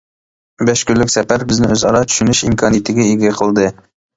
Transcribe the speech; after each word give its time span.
بەش 0.69 0.81
كۈنلۈك 0.91 1.11
سەپەر 1.17 1.45
بىزنى 1.53 1.69
ئۆزئارا 1.75 2.03
چۈشىنىش 2.09 2.43
ئىمكانىيىتىگە 2.49 3.09
ئىگە 3.13 3.35
قىلدى. 3.43 3.71